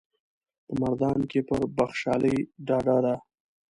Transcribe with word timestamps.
په 0.65 0.73
مردان 0.81 1.19
کې 1.31 1.39
پر 1.47 1.61
بخشالي 1.77 2.35
ډاډه 2.67 2.97
ده. 3.05 3.15